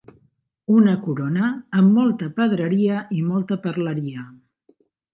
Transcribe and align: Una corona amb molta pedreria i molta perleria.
Una 0.75 0.95
corona 1.07 1.51
amb 1.81 1.95
molta 1.99 2.31
pedreria 2.41 3.05
i 3.19 3.23
molta 3.31 3.63
perleria. 3.69 4.29